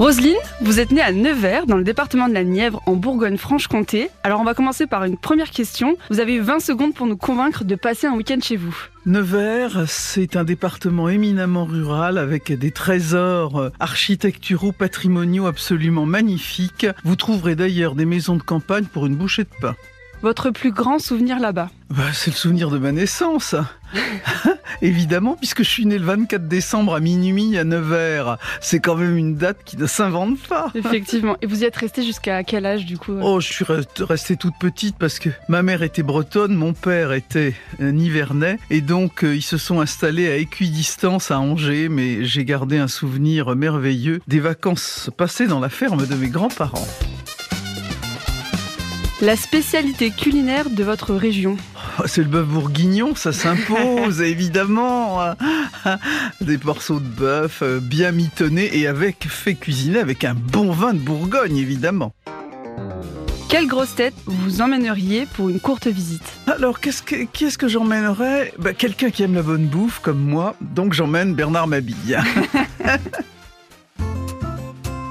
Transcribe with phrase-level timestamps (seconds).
[0.00, 0.32] Roselyne,
[0.62, 4.08] vous êtes née à Nevers, dans le département de la Nièvre, en Bourgogne-Franche-Comté.
[4.22, 5.98] Alors on va commencer par une première question.
[6.08, 8.74] Vous avez 20 secondes pour nous convaincre de passer un week-end chez vous.
[9.04, 16.86] Nevers, c'est un département éminemment rural avec des trésors architecturaux, patrimoniaux absolument magnifiques.
[17.04, 19.76] Vous trouverez d'ailleurs des maisons de campagne pour une bouchée de pain.
[20.22, 23.54] Votre plus grand souvenir là-bas bah, C'est le souvenir de ma naissance.
[24.82, 28.36] Évidemment, puisque je suis né le 24 décembre à minuit à Nevers.
[28.60, 30.70] C'est quand même une date qui ne s'invente pas.
[30.74, 31.36] Effectivement.
[31.40, 33.64] Et vous y êtes resté jusqu'à quel âge du coup Oh, je suis
[33.98, 38.58] restée toute petite parce que ma mère était bretonne, mon père était nivernais.
[38.68, 41.88] Et donc, euh, ils se sont installés à équidistance à Angers.
[41.88, 46.86] Mais j'ai gardé un souvenir merveilleux des vacances passées dans la ferme de mes grands-parents.
[49.22, 51.58] La spécialité culinaire de votre région
[51.98, 55.20] oh, c'est le bœuf bourguignon, ça s'impose évidemment.
[56.40, 60.94] Des morceaux de bœuf euh, bien mitonnés et avec fait cuisiner avec un bon vin
[60.94, 62.14] de Bourgogne évidemment.
[63.50, 66.22] Quelle grosse tête vous emmèneriez pour une courte visite?
[66.46, 68.54] Alors, qu'est-ce que, qu'est-ce que j'emmènerais?
[68.58, 72.22] Bah, Quelqu'un qui aime la bonne bouffe comme moi, donc j'emmène Bernard Mabille.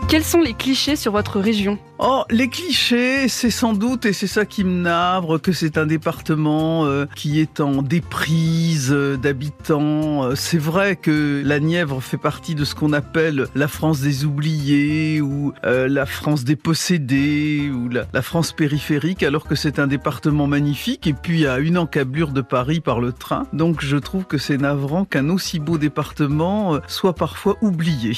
[0.10, 4.26] Quels sont les clichés sur votre région Oh, les clichés, c'est sans doute, et c'est
[4.26, 10.24] ça qui me navre, que c'est un département euh, qui est en déprise euh, d'habitants.
[10.24, 14.26] Euh, c'est vrai que la Nièvre fait partie de ce qu'on appelle la France des
[14.26, 20.48] oubliés, ou la France des possédés, ou la, France périphérique, alors que c'est un département
[20.48, 23.44] magnifique, et puis à une encablure de Paris par le train.
[23.54, 28.16] Donc je trouve que c'est navrant qu'un aussi beau département soit parfois oublié.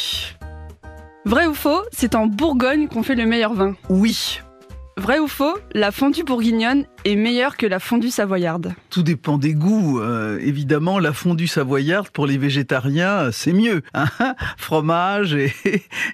[1.23, 4.39] Vrai ou faux, c'est en Bourgogne qu'on fait le meilleur vin Oui.
[4.97, 9.53] Vrai ou faux, la fondue bourguignonne est meilleure que la fondue savoyarde Tout dépend des
[9.53, 9.99] goûts.
[9.99, 13.83] Euh, évidemment, la fondue savoyarde, pour les végétariens, c'est mieux.
[13.93, 14.07] Hein
[14.57, 15.53] Fromage et,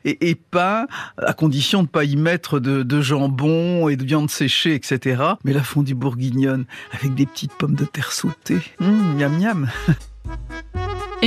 [0.03, 4.75] et, pain, à condition de ne pas y mettre de, jambon et de viande séchée,
[4.75, 5.23] etc.
[5.45, 9.67] Mais la fondue bourguignonne, avec des petites pommes de terre sautées, mmh, miam miam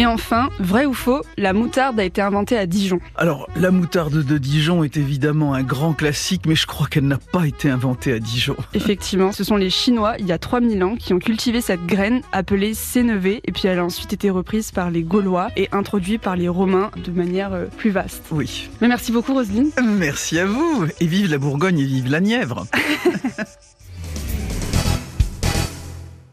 [0.00, 3.00] Et enfin, vrai ou faux, la moutarde a été inventée à Dijon.
[3.16, 7.18] Alors, la moutarde de Dijon est évidemment un grand classique, mais je crois qu'elle n'a
[7.18, 8.56] pas été inventée à Dijon.
[8.72, 12.22] Effectivement, ce sont les Chinois, il y a 3000 ans, qui ont cultivé cette graine
[12.32, 16.34] appelée sénévé, et puis elle a ensuite été reprise par les Gaulois et introduite par
[16.34, 18.24] les Romains de manière euh, plus vaste.
[18.30, 18.70] Oui.
[18.80, 19.70] Mais merci beaucoup, Roselyne.
[19.84, 22.64] Merci à vous, et vive la Bourgogne et vive la Nièvre.